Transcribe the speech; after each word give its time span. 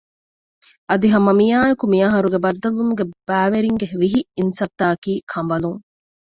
އަދި 0.89 1.07
ހަމަ 1.13 1.31
މިއާއެކު 1.39 1.85
މި 1.91 1.99
އަހަރުގެ 2.05 2.39
ބައްދަލުވުމުގެ 2.45 3.05
ބައިވެރިންގެ 3.27 3.87
ވިހި 4.01 4.21
އިންސައްތައަކީ 4.37 5.11
ކަނބަލުން 5.31 5.79